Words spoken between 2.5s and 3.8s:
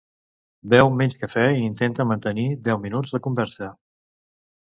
deu minuts de conversa.